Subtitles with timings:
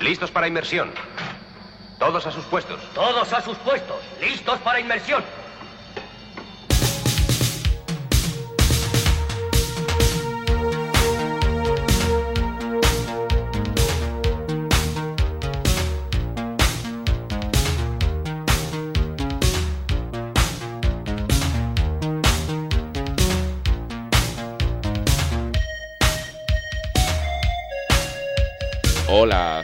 [0.00, 0.92] Listos para inmersión.
[1.98, 2.80] Todos a sus puestos.
[2.94, 3.96] Todos a sus puestos.
[4.20, 5.24] Listos para inmersión.
[29.30, 29.62] Hola,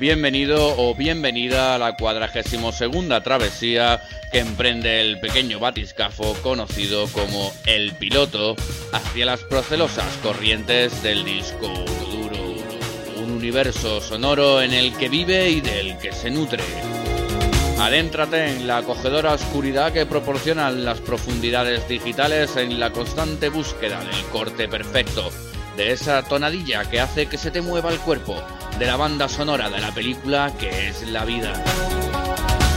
[0.00, 4.00] bienvenido o bienvenida a la cuadragésimo segunda travesía
[4.32, 8.56] que emprende el pequeño batiscafo conocido como El Piloto
[8.90, 12.54] hacia las procelosas corrientes del disco duro,
[13.22, 16.64] un universo sonoro en el que vive y del que se nutre.
[17.80, 24.24] Adéntrate en la acogedora oscuridad que proporcionan las profundidades digitales en la constante búsqueda del
[24.32, 25.30] corte perfecto,
[25.76, 28.40] de esa tonadilla que hace que se te mueva el cuerpo,
[28.78, 31.52] de la banda sonora de la película que es la vida.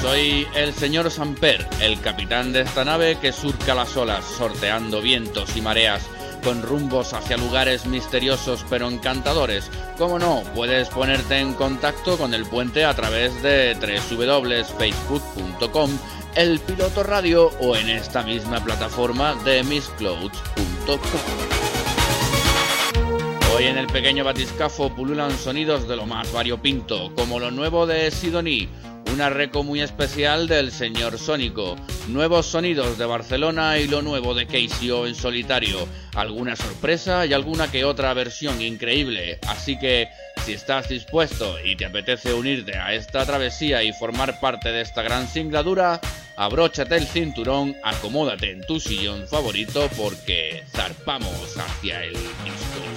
[0.01, 5.57] Soy el señor Samper, el capitán de esta nave que surca las olas, sorteando vientos
[5.57, 6.03] y mareas,
[6.43, 9.71] con rumbos hacia lugares misteriosos pero encantadores.
[9.97, 13.75] Como no, puedes ponerte en contacto con el puente a través de
[14.11, 15.89] www.facebook.com,
[16.35, 21.74] el piloto radio o en esta misma plataforma de missclouds.com.
[23.55, 28.11] Hoy en el pequeño batiscafo pululan sonidos de lo más variopinto, como lo nuevo de
[28.11, 28.67] Sidoní,
[29.13, 31.77] una reco muy especial del señor Sónico,
[32.09, 37.71] nuevos sonidos de Barcelona y lo nuevo de Keisio en solitario, alguna sorpresa y alguna
[37.71, 40.09] que otra versión increíble, así que
[40.43, 45.01] si estás dispuesto y te apetece unirte a esta travesía y formar parte de esta
[45.01, 46.01] gran singladura,
[46.35, 52.94] abróchate el cinturón, acomódate en tu sillón favorito porque zarpamos hacia el disco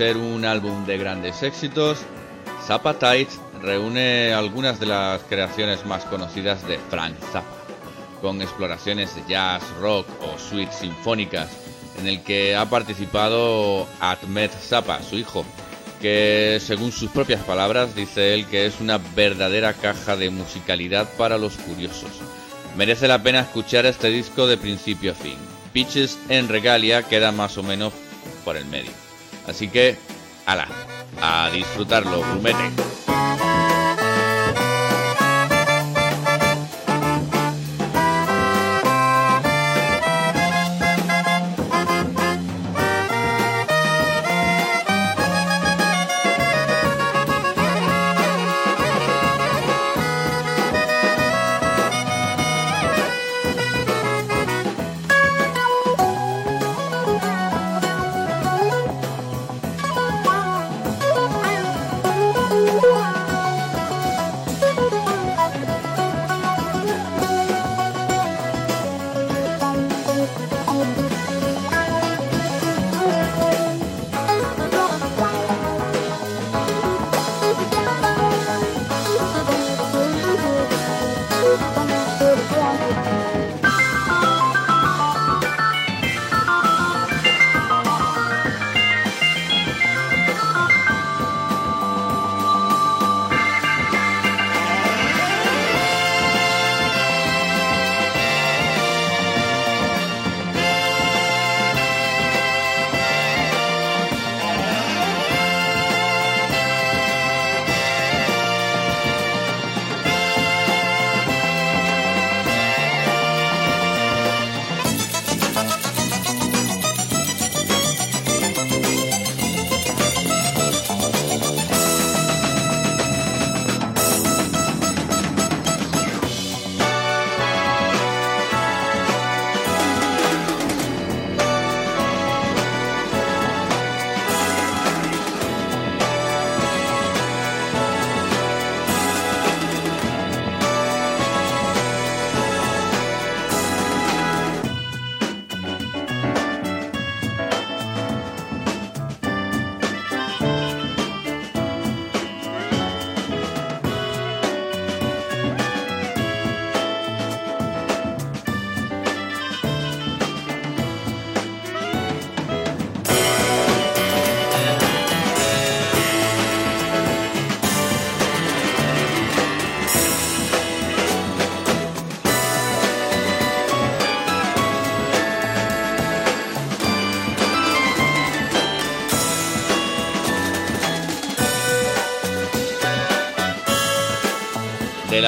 [0.00, 1.98] ser un álbum de grandes éxitos,
[2.66, 3.28] Zappa Tight
[3.60, 7.54] reúne algunas de las creaciones más conocidas de Frank Zappa,
[8.22, 11.50] con exploraciones de jazz, rock o suites sinfónicas,
[11.98, 15.44] en el que ha participado Ahmed Zappa, su hijo,
[16.00, 21.36] que según sus propias palabras dice él que es una verdadera caja de musicalidad para
[21.36, 22.22] los curiosos.
[22.74, 25.36] Merece la pena escuchar este disco de principio a fin.
[25.74, 27.92] Pitches en Regalia queda más o menos
[28.46, 29.09] por el medio.
[29.50, 29.96] Así que,
[30.46, 30.68] ala,
[31.20, 32.70] a disfrutarlo, grumete.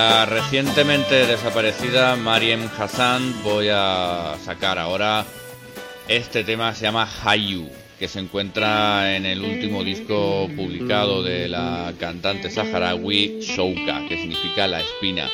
[0.03, 5.25] La recientemente desaparecida Mariam Hassan voy a sacar ahora
[6.09, 7.69] este tema, se llama Hayu,
[8.01, 14.67] que se encuentra en el último disco publicado de la cantante saharaui Shouka, que significa
[14.67, 15.31] la espina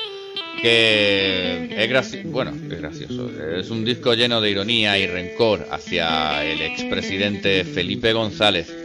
[0.61, 3.31] que es gracioso, bueno, es gracioso.
[3.56, 8.77] Es un disco lleno de ironía y rencor hacia el expresidente Felipe González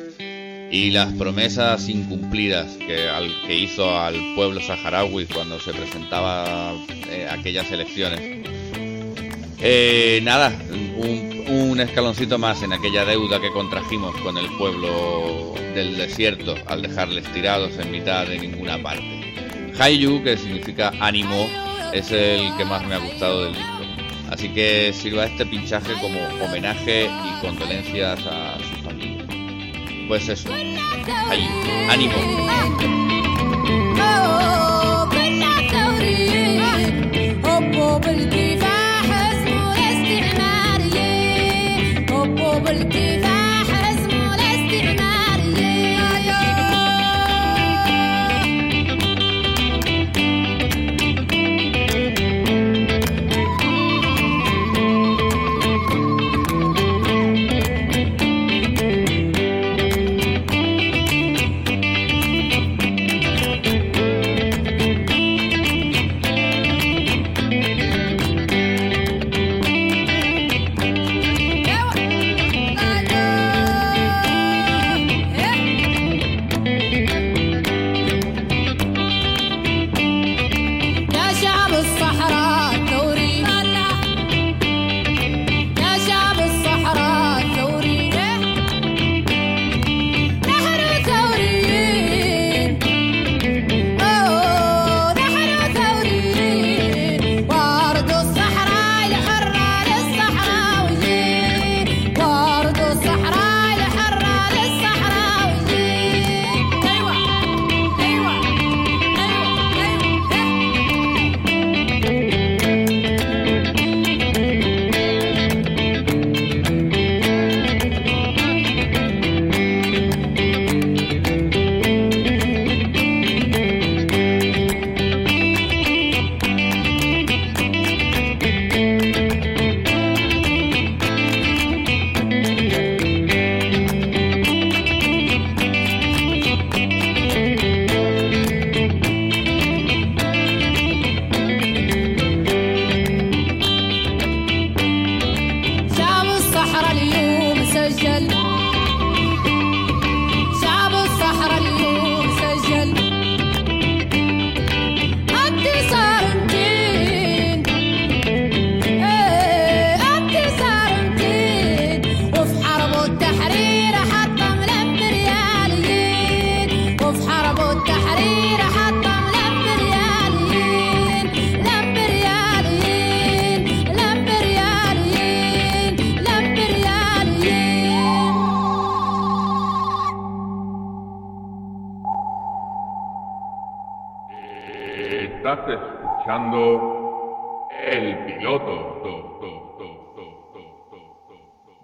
[0.74, 6.74] y las promesas incumplidas que, al, que hizo al pueblo saharaui cuando se presentaba
[7.12, 8.44] eh, aquellas elecciones.
[9.60, 10.52] Eh, nada,
[10.98, 16.82] un, un escaloncito más en aquella deuda que contrajimos con el pueblo del desierto al
[16.82, 19.72] dejarles tirados en mitad de ninguna parte.
[19.78, 21.48] Haiyu, que significa ánimo,
[21.94, 23.70] es el que más me ha gustado del disco.
[24.32, 28.58] Así que sirva este pinchaje como homenaje y condolencias a.
[30.14, 30.48] Pues eso,
[31.32, 31.50] Haiyu,
[31.90, 32.14] ánimo.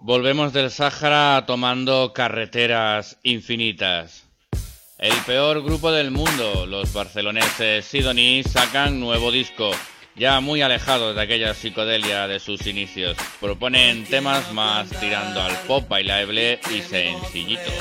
[0.01, 4.25] Volvemos del Sáhara tomando carreteras infinitas.
[4.97, 9.71] El peor grupo del mundo, los barceloneses Sidoní, sacan nuevo disco,
[10.15, 13.17] ya muy alejados de aquella psicodelia de sus inicios.
[13.39, 17.71] Proponen temas más tirando al pop bailable y sencillito.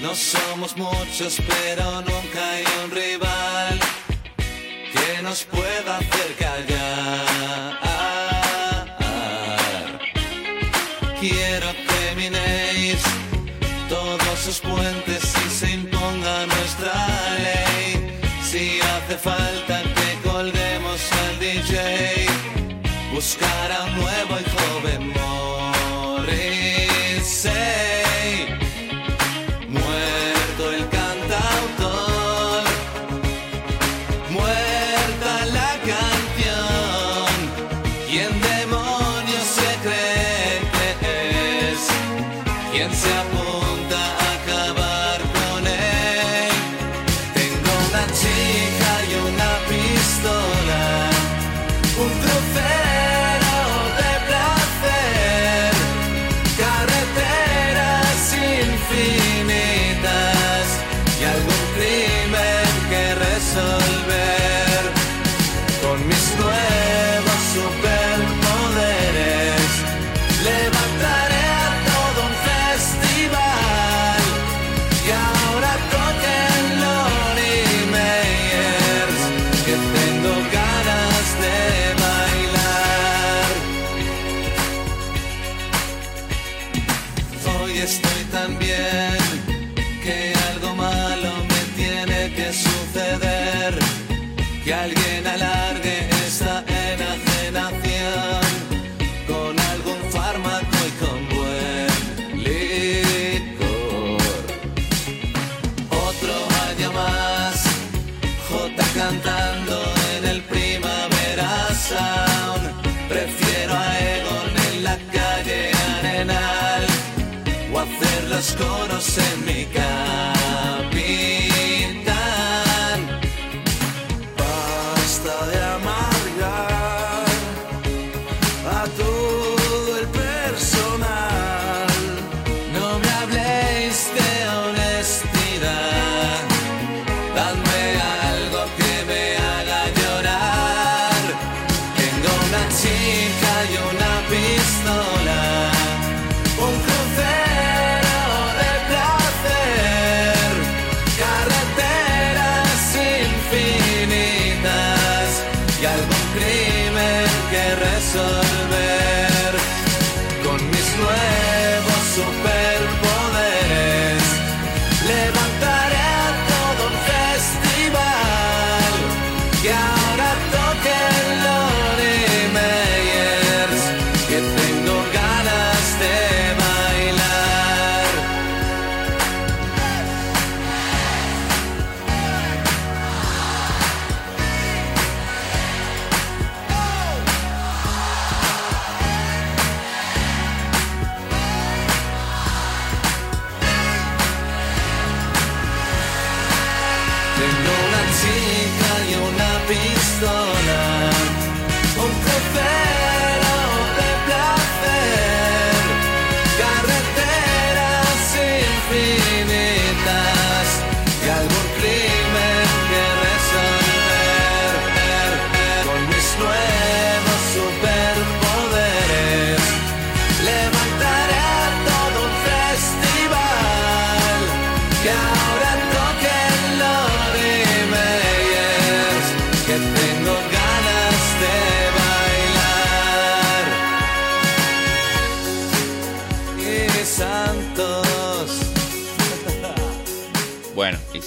[0.00, 3.80] No somos muchos, pero nunca hay un rival
[4.92, 6.77] que nos pueda hacer callar.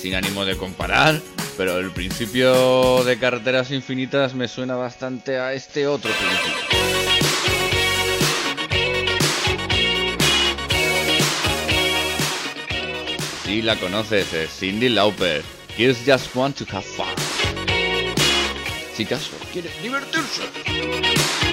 [0.02, 1.22] sin ánimo de comparar,
[1.58, 7.12] pero el principio de carreteras infinitas me suena bastante a este otro principio.
[13.44, 15.44] Sí, la conoces, es Cindy Lauper.
[15.78, 17.06] Kids just want to have fun.
[18.96, 21.51] Si caso, quieren divertirse.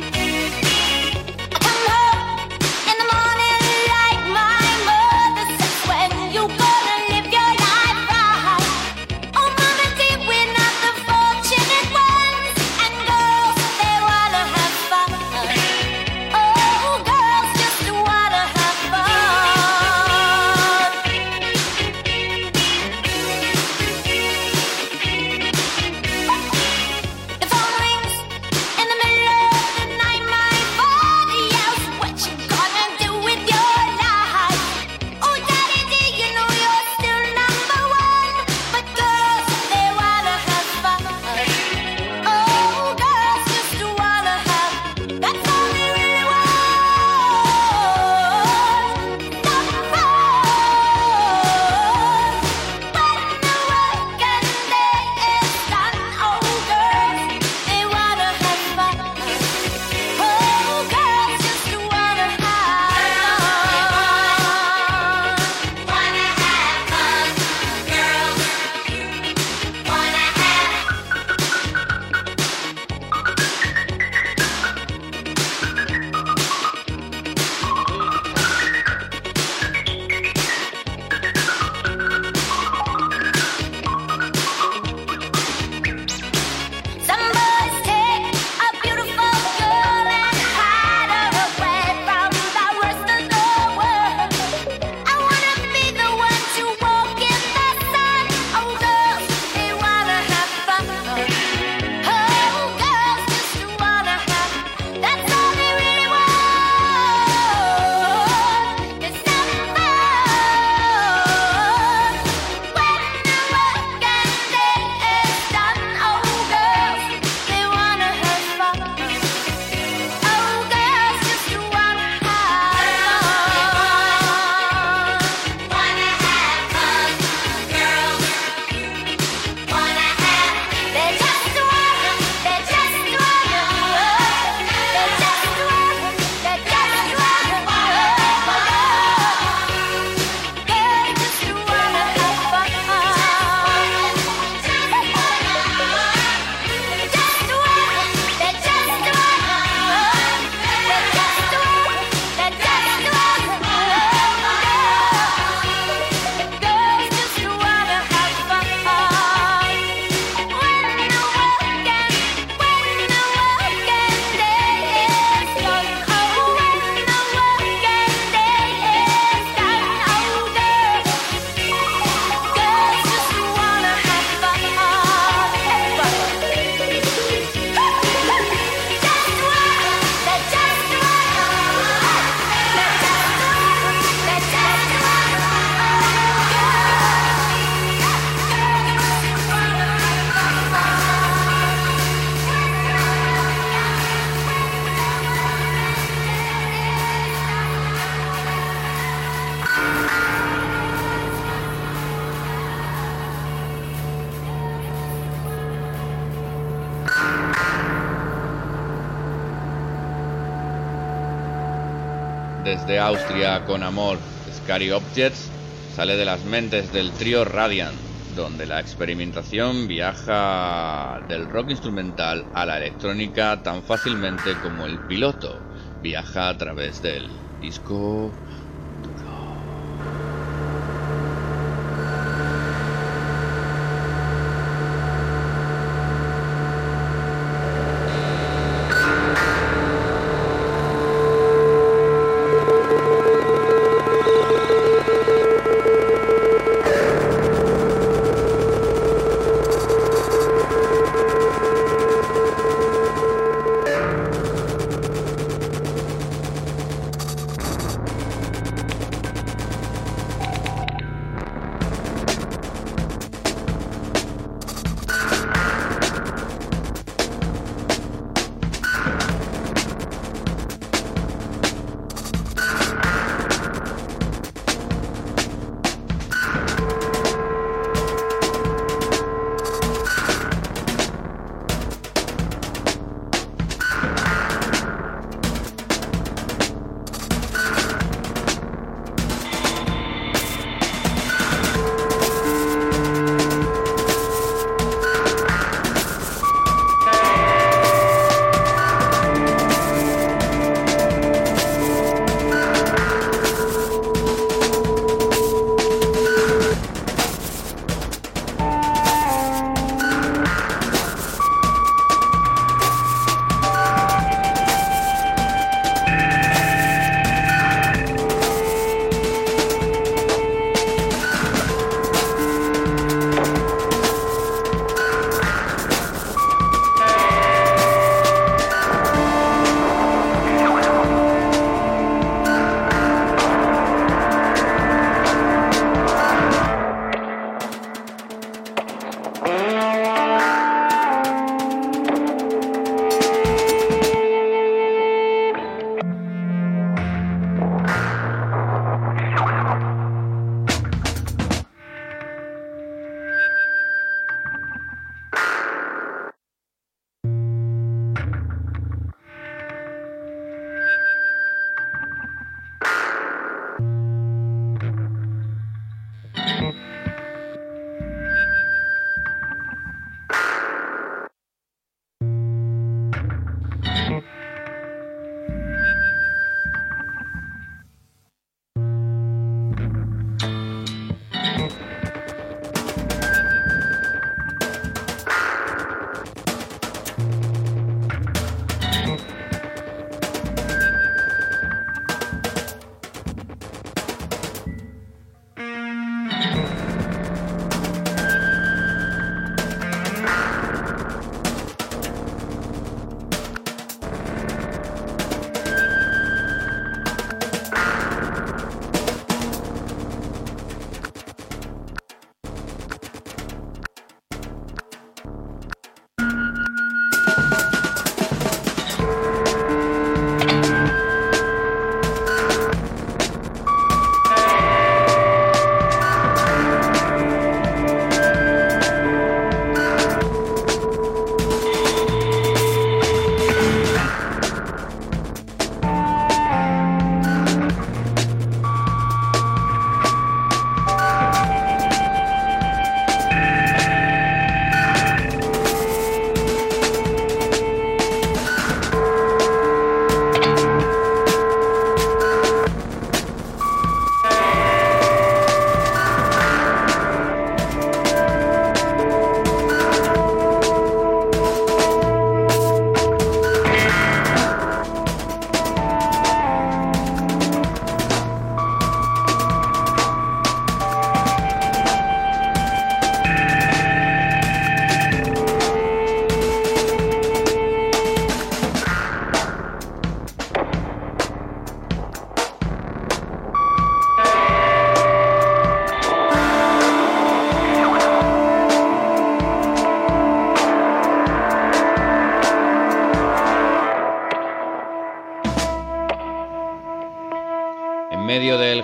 [213.89, 214.19] Amor,
[214.53, 215.49] Scary Objects,
[215.97, 217.97] sale de las mentes del trío Radiant,
[218.37, 225.63] donde la experimentación viaja del rock instrumental a la electrónica tan fácilmente como el piloto
[226.03, 227.31] viaja a través del
[227.63, 228.35] disco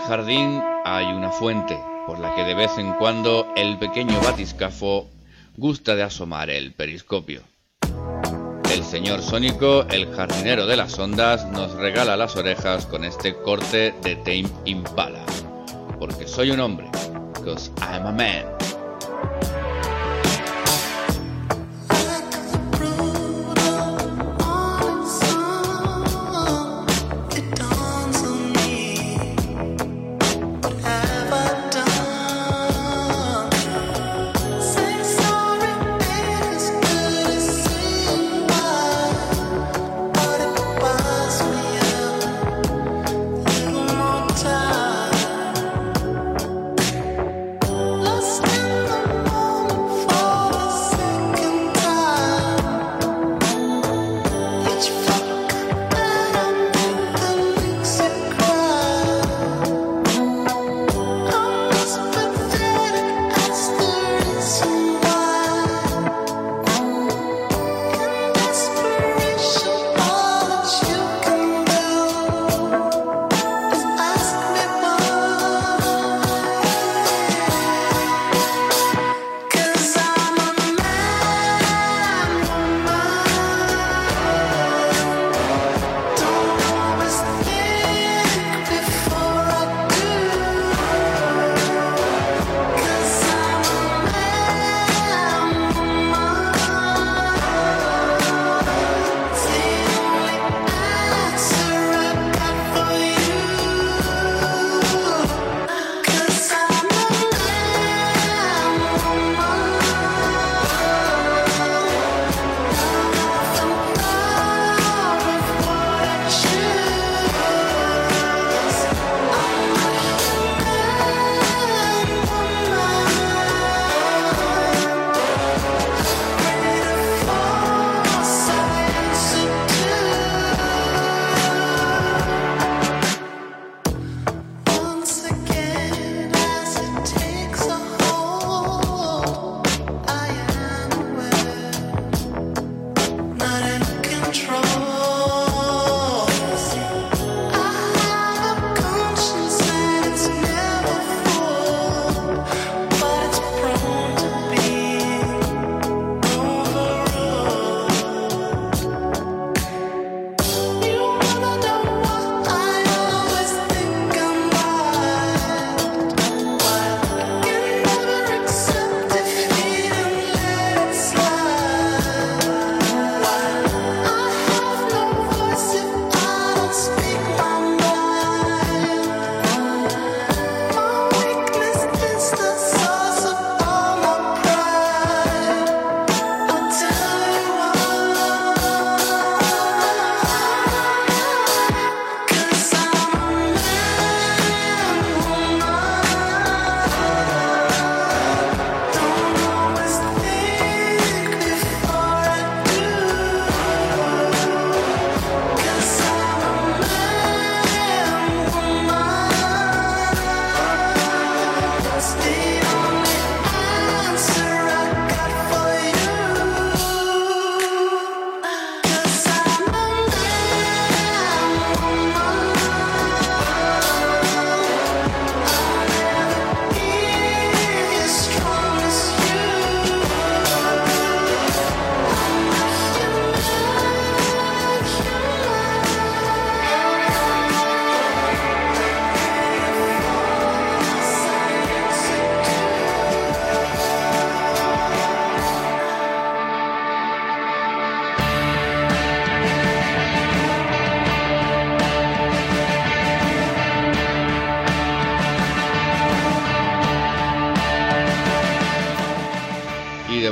[0.07, 5.09] jardín hay una fuente por la que de vez en cuando el pequeño batiscafo
[5.57, 7.43] gusta de asomar el periscopio.
[8.73, 13.95] el señor Sónico, el jardinero de las ondas, nos regala las orejas con este corte
[14.03, 15.25] de Tame Impala.
[16.01, 16.91] Porque soy un hombre,
[17.35, 18.64] because I'm a man.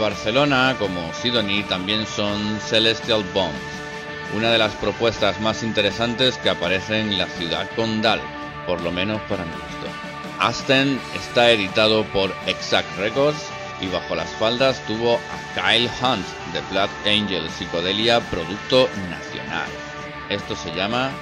[0.03, 3.55] Barcelona, como Sidonie, también son Celestial Bombs,
[4.35, 8.21] una de las propuestas más interesantes que aparecen en la ciudad condal,
[8.67, 9.87] por lo menos para mi gusto.
[10.41, 13.47] Aston está editado por Exact Records
[13.81, 19.71] y bajo las faldas tuvo a Kyle Hunt de Black Angel Psicodelia Producto Nacional.
[20.29, 21.13] Esto se llama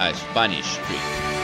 [0.00, 1.43] A Spanish Street.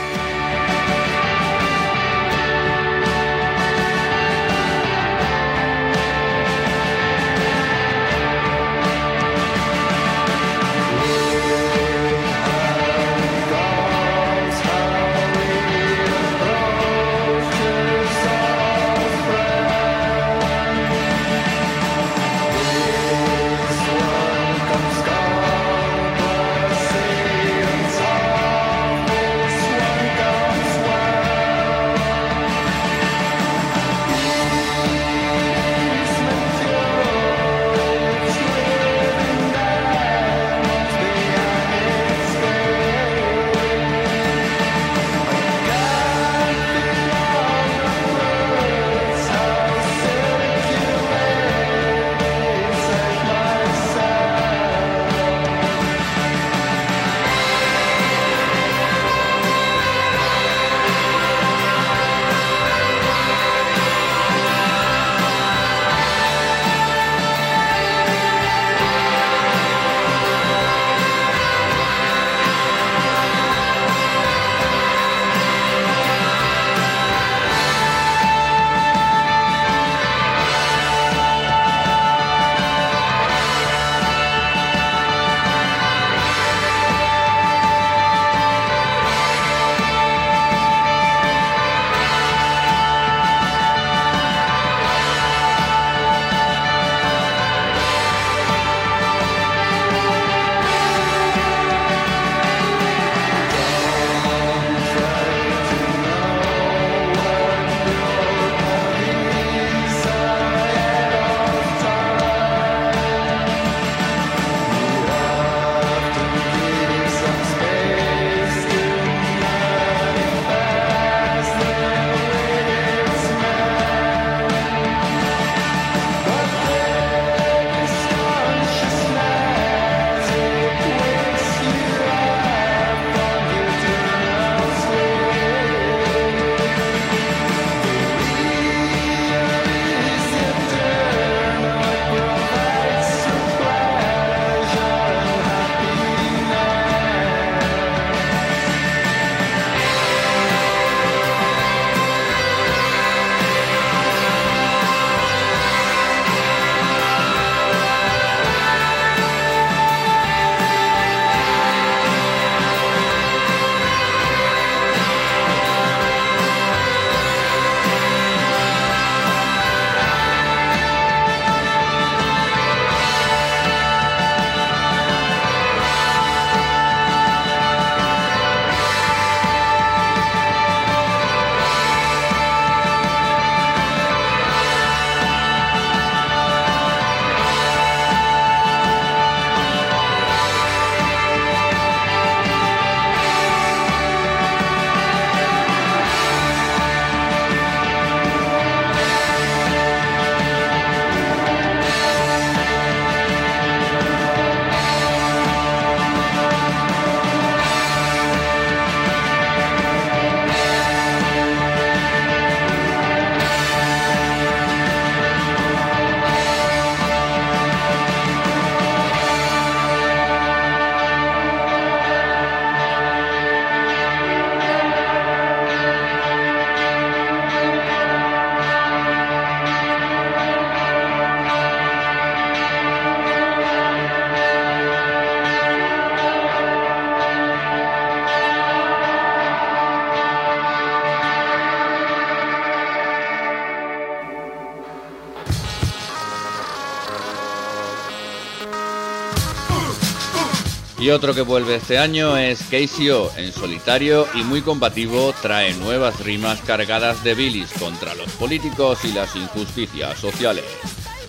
[251.01, 253.31] Y otro que vuelve este año es KCO.
[253.35, 259.11] En solitario y muy combativo trae nuevas rimas cargadas de bilis contra los políticos y
[259.11, 260.65] las injusticias sociales.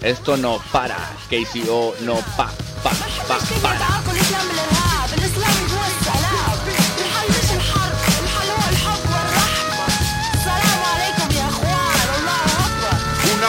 [0.02, 0.98] Esto no para,
[1.30, 2.90] KCO no pa, pa,
[3.26, 4.02] pa, para.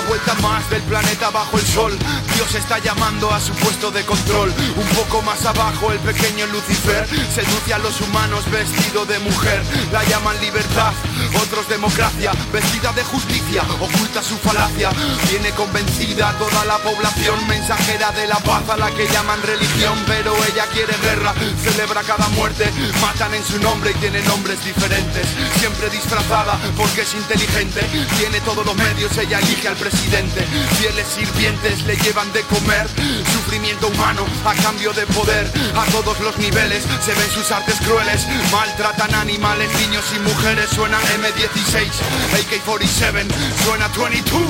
[0.08, 1.98] vuelta más del planeta bajo el sol.
[2.36, 4.54] Dios está llamando a su puesto de control.
[4.76, 9.62] Un poco más abajo el pequeño Lucifer seduce a los humanos vestido de mujer.
[9.92, 10.94] La llaman libertad,
[11.42, 12.32] otros democracia.
[12.52, 14.92] Vestida de justicia, oculta su falacia.
[15.30, 19.98] Viene convencida toda la población mensajera de la paz a la que llaman religión.
[20.08, 22.72] Pero ella quiere guerra, celebra cada muerte.
[23.02, 25.28] Matan en su nombre y tiene nombres diferentes.
[25.60, 27.82] Siempre disfrazada porque es inteligente.
[28.18, 30.46] Tiene todos los medios, ella elige al presidente.
[30.78, 32.88] Fieles sirvientes le llevan de comer.
[33.32, 35.52] Sufrimiento humano a cambio de poder.
[35.76, 38.28] A todos los niveles se ven sus artes crueles.
[38.52, 40.70] Maltratan animales, niños y mujeres.
[40.70, 41.88] Suena M16,
[42.34, 43.28] AK-47,
[43.64, 44.42] suena 22,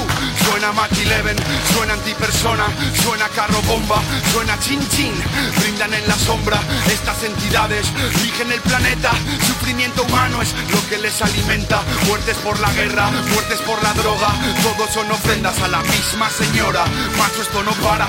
[0.45, 1.35] suena Mach 11,
[1.73, 2.65] suena antipersona,
[3.03, 5.13] suena carro bomba, suena chin chin.
[5.59, 6.59] Brindan en la sombra
[6.91, 7.87] estas entidades.
[8.23, 9.11] Rigen el planeta.
[9.45, 11.83] Sufrimiento humano es lo que les alimenta.
[12.07, 14.29] Muertes por la guerra, muertes por la droga.
[14.63, 16.85] Todos son ofrendas a la misma señora.
[17.17, 18.07] Macho, esto no para,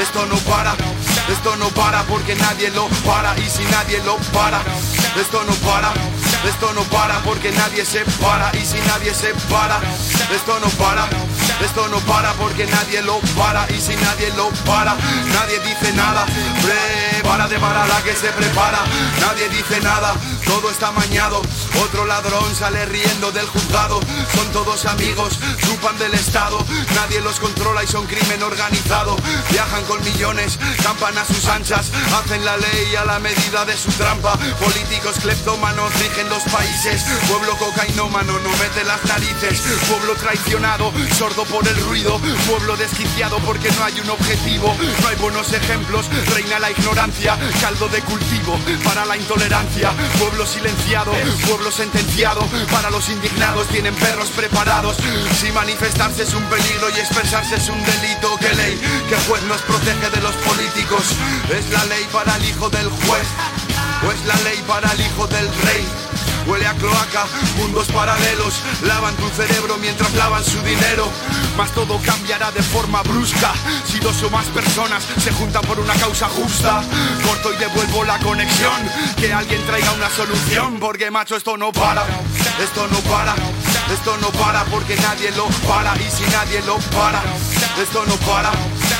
[0.00, 0.74] esto no para,
[1.28, 3.36] esto no para porque nadie lo para.
[3.38, 4.60] Y si nadie lo para,
[5.16, 5.92] esto no para.
[6.46, 9.80] Esto no para porque nadie se para y si nadie se para,
[10.32, 11.08] esto no para,
[11.64, 14.94] esto no para porque nadie lo para y si nadie lo para,
[15.32, 16.24] nadie dice nada.
[16.62, 18.78] Prepárate para la que se prepara,
[19.20, 21.42] nadie dice nada, todo está mañado.
[21.82, 24.00] Otro ladrón sale riendo del juzgado,
[24.34, 29.16] son todos amigos, chupan del Estado, nadie los controla y son crimen organizado.
[29.50, 33.90] Viajan con millones, campan a sus anchas, hacen la ley a la medida de su
[33.92, 34.36] trampa.
[34.60, 41.66] Políticos cleptómanos rigen los países, pueblo cocainómano no mete las narices, pueblo traicionado, sordo por
[41.66, 46.70] el ruido, pueblo desquiciado porque no hay un objetivo, no hay buenos ejemplos, reina la
[46.70, 51.12] ignorancia, caldo de cultivo para la intolerancia, pueblo silenciado,
[51.46, 54.96] pueblo sentenciado, para los indignados tienen perros preparados,
[55.40, 59.60] si manifestarse es un peligro y expresarse es un delito, que ley, que juez nos
[59.62, 61.02] protege de los políticos,
[61.56, 63.26] es la ley para el hijo del juez,
[64.06, 66.17] o es la ley para el hijo del rey.
[66.46, 71.10] Huele a cloaca, mundos paralelos Lavan tu cerebro mientras lavan su dinero.
[71.56, 73.52] Mas todo cambiará de forma brusca
[73.84, 76.82] Si dos o más personas se juntan por una causa justa.
[77.24, 78.72] Corto y devuelvo la conexión
[79.16, 80.78] Que alguien traiga una solución.
[80.80, 82.04] Porque macho esto no para
[82.62, 83.34] Esto no para
[83.92, 85.94] Esto no para porque nadie lo para.
[85.96, 87.22] Y si nadie lo para
[87.80, 88.50] Esto no para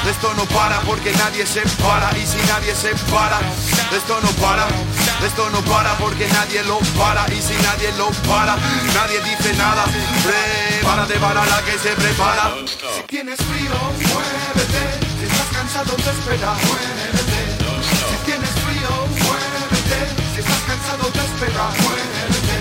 [0.06, 2.16] esto no para porque nadie se para.
[2.16, 3.38] Y si nadie se para,
[3.94, 4.66] esto no para,
[5.26, 8.56] esto no para porque nadie lo para y si nadie lo para,
[8.94, 9.84] nadie dice nada.
[10.24, 12.54] Prepárate para la que se prepara.
[12.94, 13.74] Si tienes frío,
[14.12, 14.84] muévete.
[15.18, 17.40] Si estás cansado de esperar, muévete.
[18.10, 18.90] Si tienes frío,
[19.24, 19.98] muévete.
[20.34, 22.56] Si estás cansado de esperar, muévete.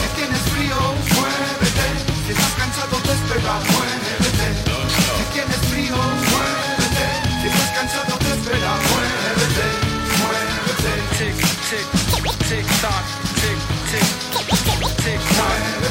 [0.00, 0.78] Si tienes frío,
[1.14, 1.86] muévete.
[2.26, 3.81] Si estás cansado de esperar, muévete.
[15.42, 15.81] time.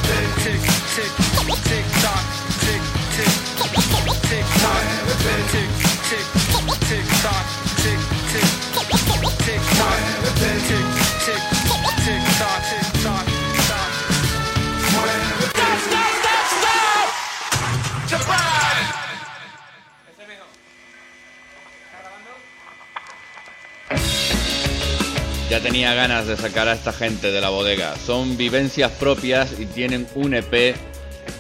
[25.52, 27.98] Ya tenía ganas de sacar a esta gente de la bodega.
[27.98, 30.78] Son vivencias propias y tienen un EP,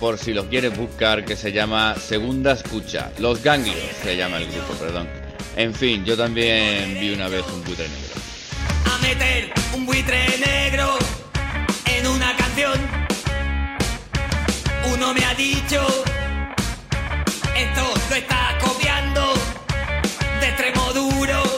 [0.01, 3.09] por si lo quieres buscar, que se llama Segunda Escucha.
[3.20, 5.07] Los Ganglios se llama el grupo, perdón.
[5.55, 8.16] En fin, yo también vi una vez un buitre negro.
[8.93, 10.99] a meter un buitre negro
[11.86, 12.82] en una canción.
[14.93, 15.88] Uno me ha dicho,
[17.55, 19.34] esto lo está copiando
[20.41, 21.51] de extremo duro.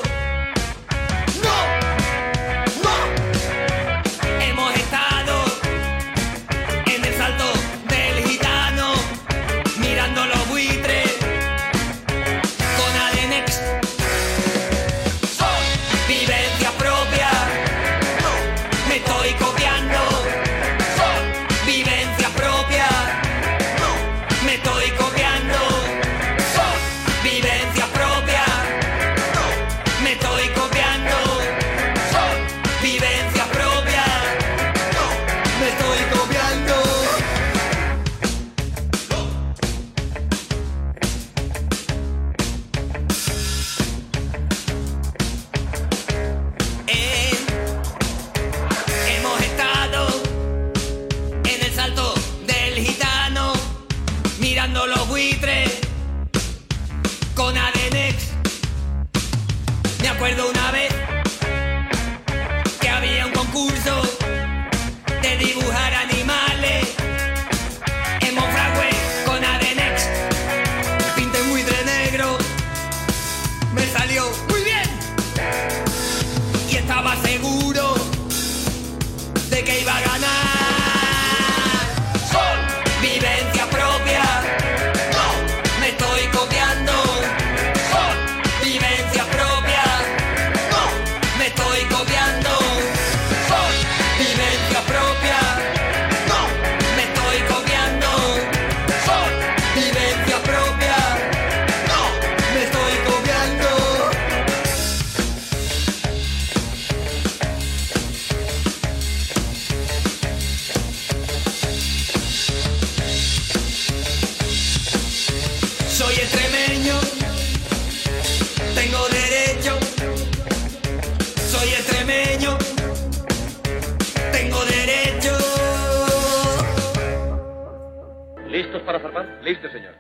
[128.84, 129.40] Para zarpar?
[129.44, 129.94] Listo, señor.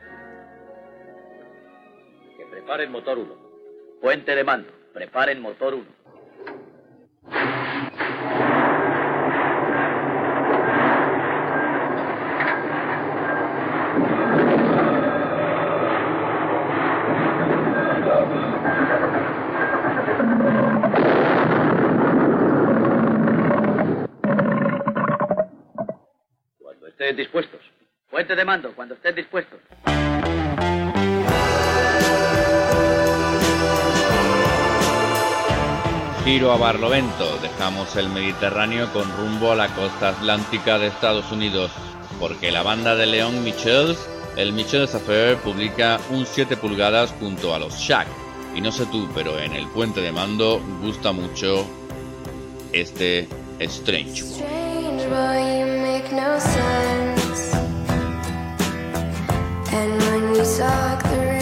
[2.37, 3.35] Que preparen motor 1.
[4.01, 4.71] Puente de mando.
[4.93, 5.85] Preparen motor 1.
[26.59, 26.87] Cuando
[28.23, 29.59] Puente de mando, cuando estén dispuestos.
[36.23, 41.69] Giro a Barlovento, dejamos el Mediterráneo con rumbo a la costa atlántica de Estados Unidos,
[42.17, 43.97] porque la banda de León Michels,
[44.37, 48.07] el Michels Affair, publica un 7 pulgadas junto a los Shack.
[48.55, 51.65] Y no sé tú, pero en el puente de mando gusta mucho
[52.71, 53.27] este
[53.59, 54.21] Strange.
[54.21, 57.12] Strange, boy, you make no sense.
[59.75, 61.32] And when you talk, the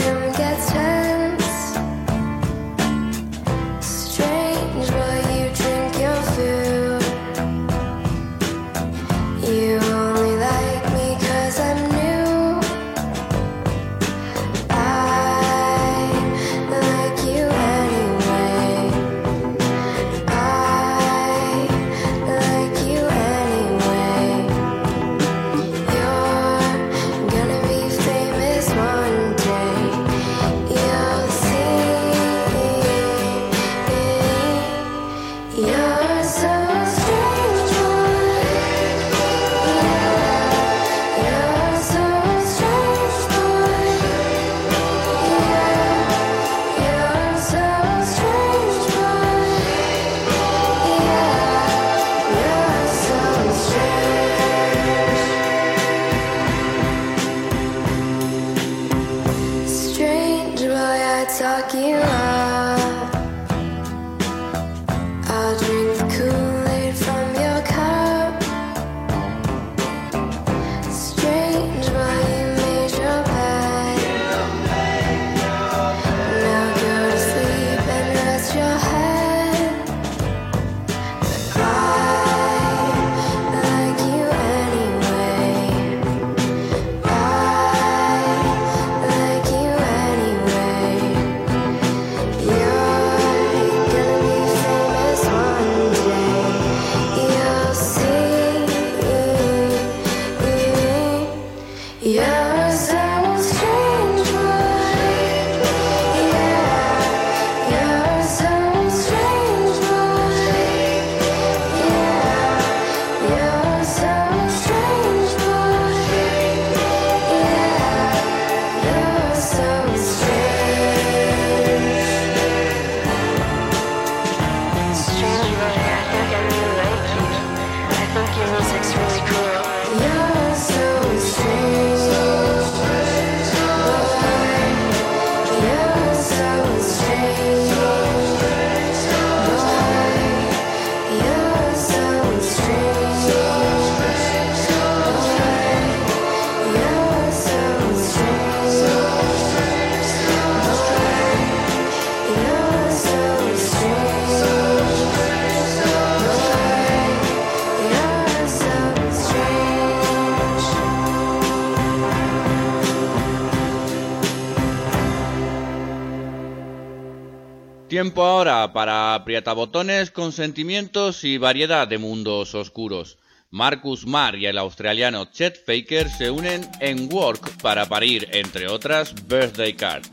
[168.02, 173.20] Tiempo ahora para aprietabotones con sentimientos y variedad de mundos oscuros.
[173.52, 179.14] Marcus Marr y el australiano Chet Faker se unen en Work para parir, entre otras,
[179.28, 180.04] Birthday Card.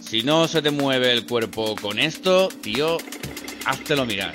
[0.00, 2.96] Si no se te mueve el cuerpo con esto, tío,
[3.66, 4.32] háztelo mirar.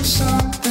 [0.00, 0.61] song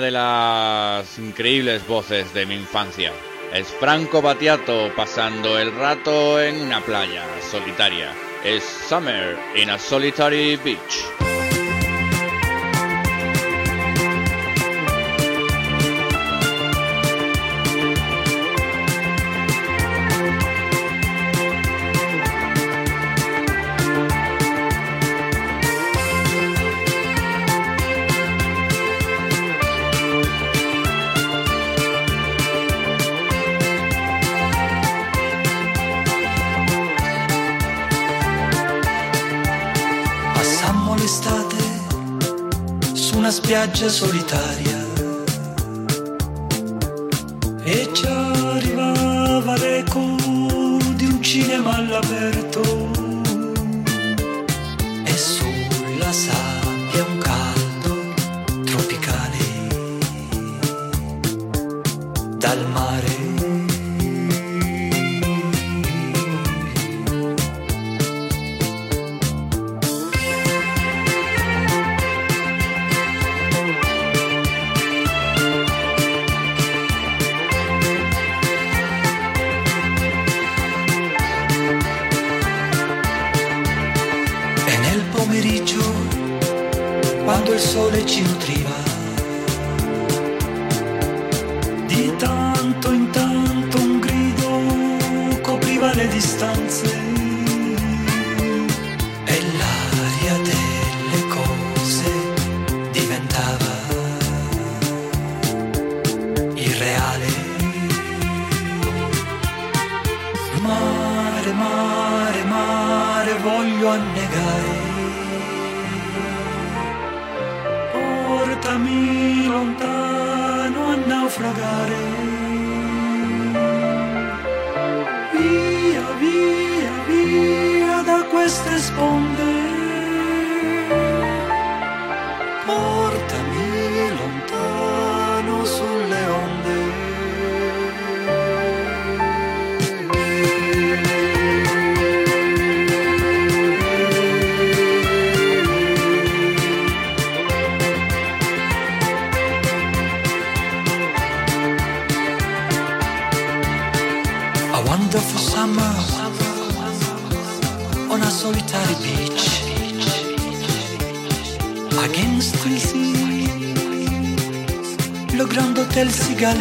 [0.00, 3.12] de las increíbles voces de mi infancia.
[3.52, 8.12] Es Franco Batiato pasando el rato en una playa solitaria.
[8.42, 11.03] Es Summer in a Solitary Beach.
[43.88, 44.73] solitarie.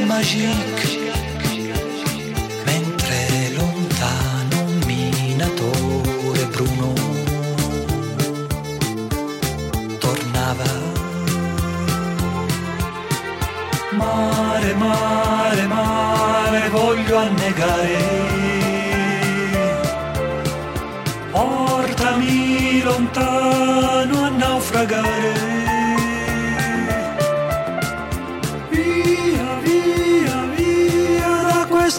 [0.01, 0.72] Magia.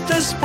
[0.05, 0.37] estes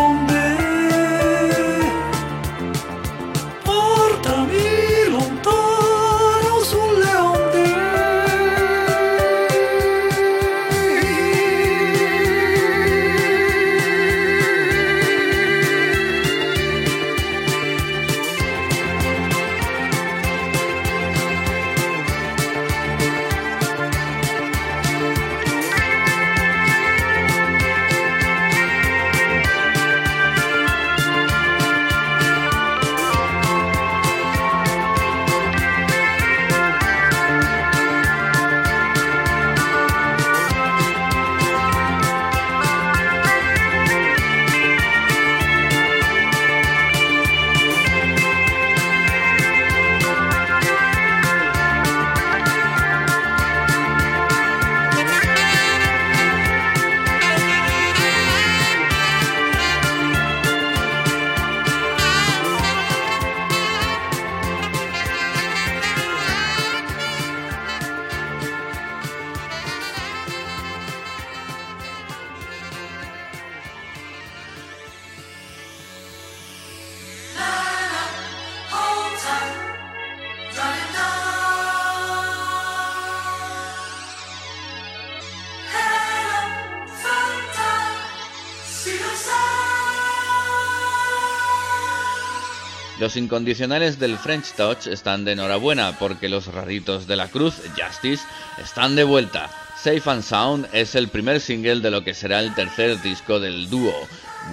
[93.19, 98.23] incondicionales del French Touch están de enhorabuena porque los raritos de la cruz, Justice,
[98.57, 99.49] están de vuelta.
[99.77, 103.69] Safe and Sound es el primer single de lo que será el tercer disco del
[103.69, 103.93] dúo,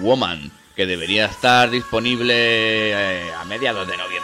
[0.01, 4.16] Woman, que debería estar disponible eh, a mediados de noviembre.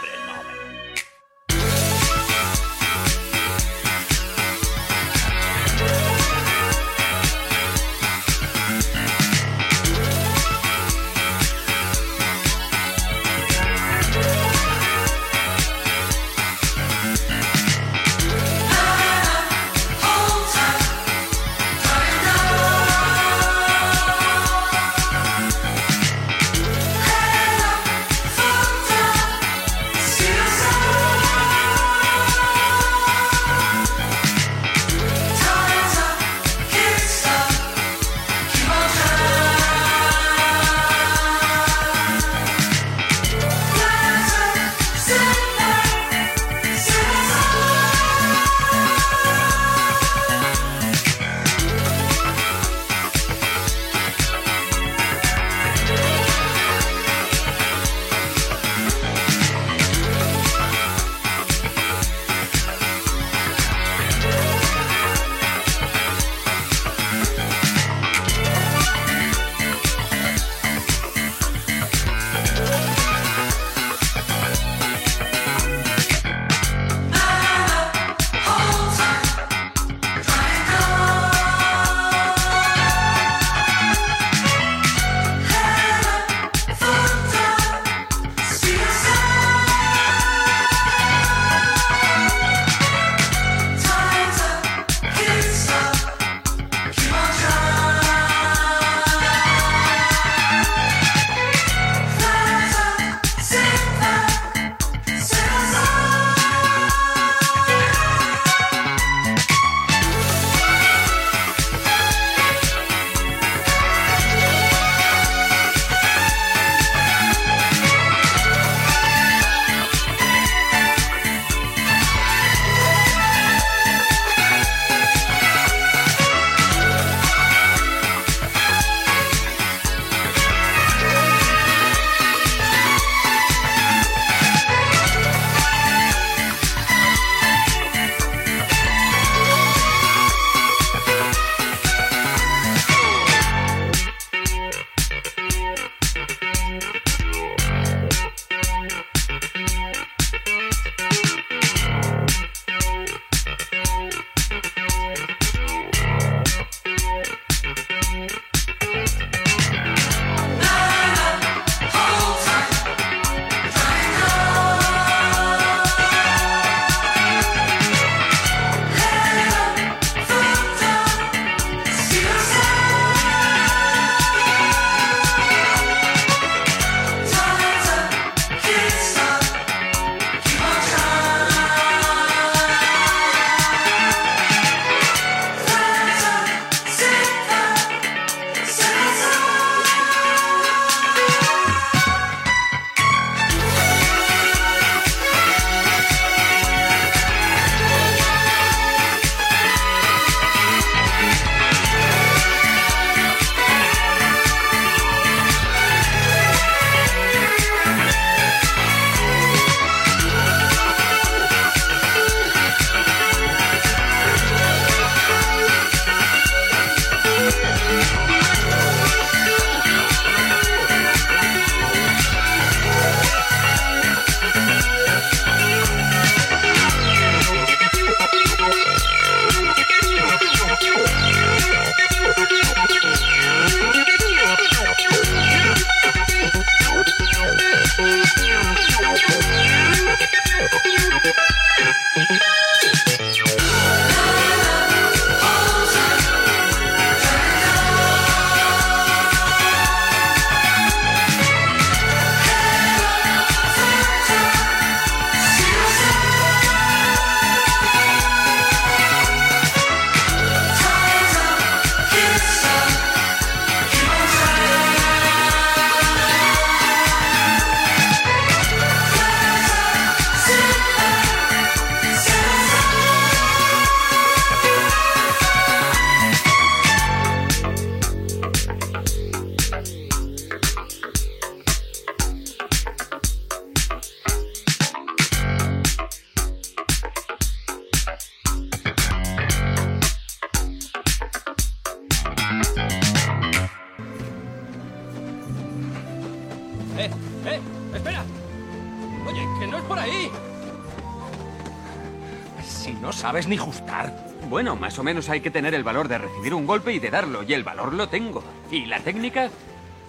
[303.14, 304.12] Sabes ni justar.
[304.48, 307.10] Bueno, más o menos hay que tener el valor de recibir un golpe y de
[307.10, 308.44] darlo, y el valor lo tengo.
[308.70, 309.50] ¿Y la técnica?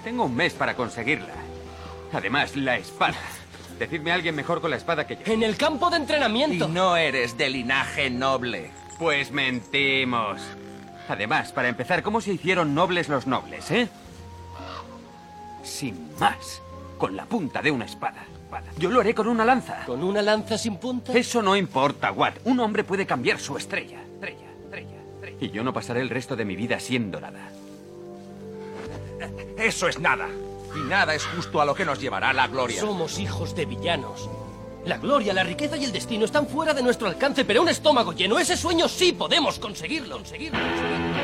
[0.04, 1.34] Tengo un mes para conseguirla.
[2.12, 3.18] Además, la espada.
[3.80, 5.22] Decidme a alguien mejor con la espada que yo.
[5.26, 6.68] En el campo de entrenamiento.
[6.68, 8.72] Y no eres de linaje noble.
[9.00, 10.42] Pues mentimos.
[11.10, 13.90] Además, para empezar, ¿cómo se hicieron nobles los nobles, eh?
[15.64, 16.62] Sin más.
[16.98, 18.24] Con la punta de una espada.
[18.78, 19.86] Yo lo haré con una lanza.
[19.86, 21.14] ¿Con una lanza sin punta?
[21.14, 22.38] Eso no importa, Watt.
[22.46, 24.02] Un hombre puede cambiar su estrella.
[24.02, 25.38] Estrella, estrella, estrella.
[25.40, 27.50] Y yo no pasaré el resto de mi vida siendo nada.
[29.58, 30.28] Eso es nada.
[30.76, 32.82] Y nada es justo a lo que nos llevará la gloria.
[32.82, 34.30] Somos hijos de villanos.
[34.86, 38.14] La gloria, la riqueza y el destino están fuera de nuestro alcance, pero un estómago
[38.14, 40.18] lleno, ese sueño sí podemos conseguirlo.
[40.18, 41.15] conseguirlo, conseguirlo.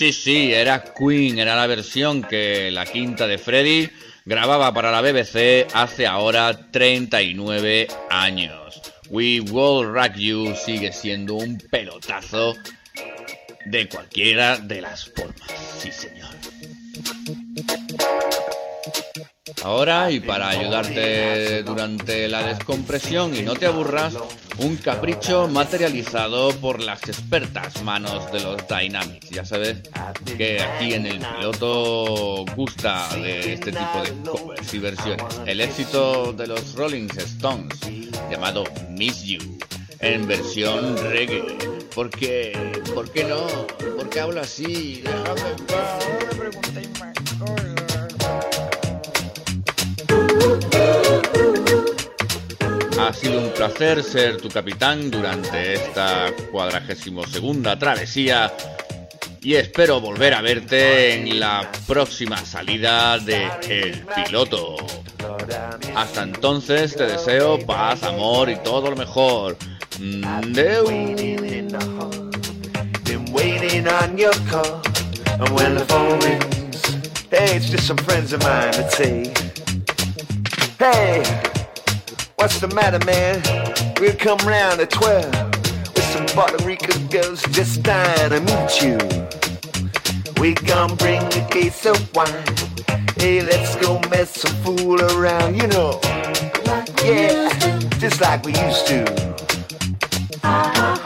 [0.00, 3.90] Sí, sí, era Queen, era la versión que la quinta de Freddy
[4.24, 8.80] grababa para la BBC hace ahora 39 años.
[9.10, 12.56] We Will Rock You sigue siendo un pelotazo
[13.66, 15.50] de cualquiera de las formas.
[15.78, 16.39] Sí, señor.
[19.62, 24.14] Ahora, y para ayudarte durante la descompresión y no te aburras,
[24.58, 29.30] un capricho materializado por las expertas manos de los Dynamics.
[29.30, 29.78] Ya sabes
[30.36, 35.40] que aquí en el piloto gusta de este tipo de covers y versiones.
[35.46, 37.78] El éxito de los Rolling Stones,
[38.30, 39.58] llamado Miss You,
[40.00, 41.42] en versión reggae.
[41.94, 42.82] ¿Por qué?
[42.94, 43.46] ¿Por qué no?
[43.96, 45.02] ¿Por qué hablo así?
[45.02, 47.09] Déjame en paz, no me
[53.00, 58.52] Ha sido un placer ser tu capitán durante esta cuadragésimo segunda travesía
[59.40, 64.76] y espero volver a verte en la próxima salida de El Piloto.
[65.96, 69.56] Hasta entonces te deseo paz, amor y todo lo mejor.
[69.98, 70.84] Deu.
[75.88, 76.82] Phone rings,
[80.78, 81.49] hey,
[82.40, 83.42] what's the matter, man?
[84.00, 85.30] We'll come round at 12
[85.94, 88.98] with some Puerto Rican girls just dying to meet you.
[90.40, 92.32] We gon' bring a case of wine.
[93.18, 96.00] Hey, let's go mess some fool around, you know.
[97.04, 97.50] Yeah,
[97.98, 99.04] just like we used to.
[100.42, 100.99] You're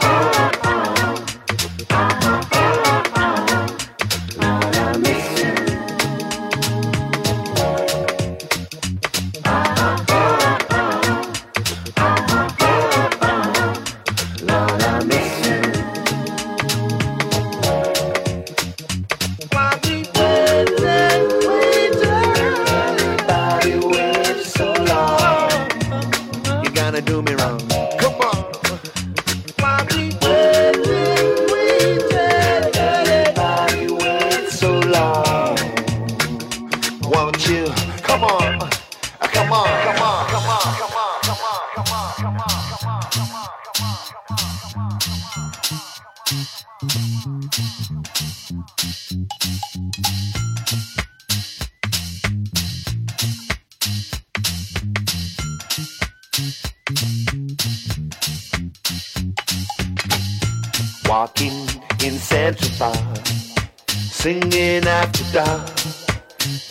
[64.25, 65.69] singing after dark.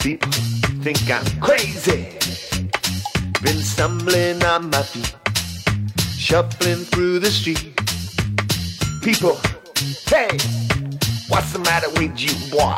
[0.01, 0.33] People
[0.83, 2.19] think I'm crazy.
[3.43, 5.15] Been stumbling on my feet,
[6.19, 7.77] shuffling through the street.
[9.03, 9.39] People,
[10.09, 10.37] hey,
[11.29, 12.75] what's the matter with you, boy?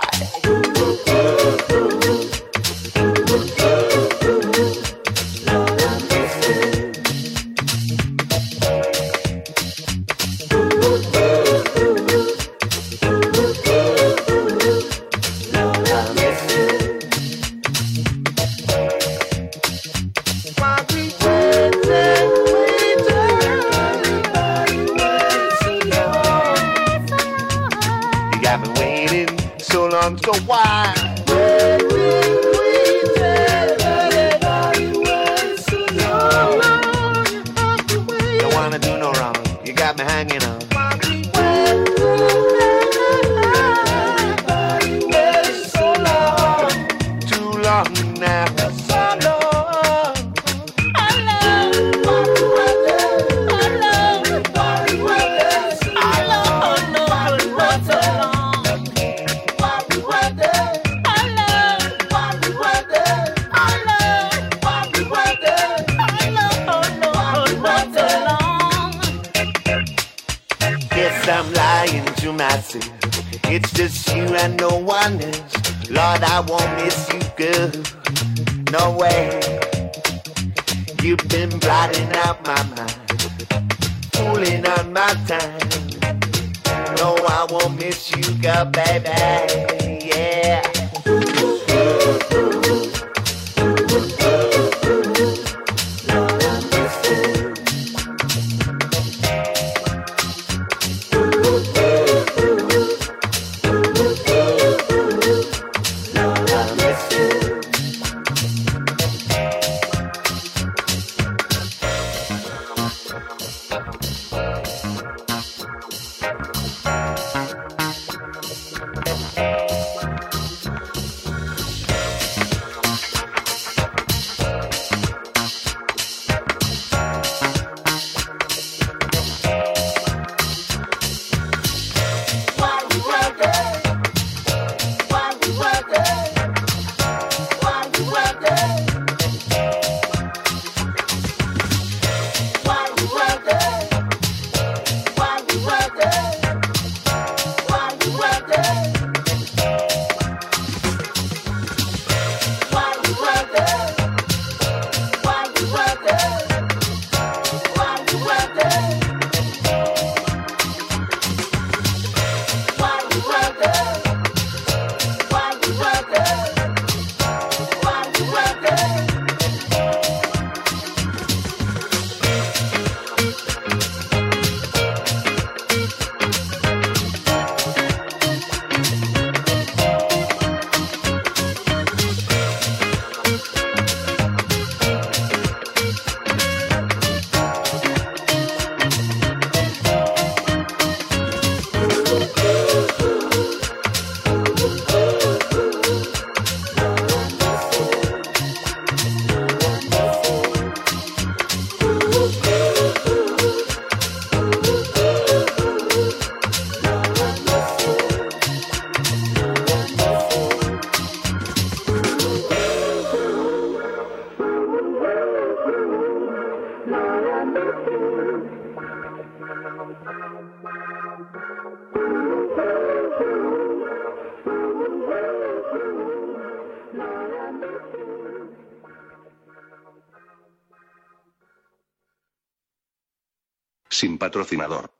[234.26, 234.95] Patrocinador.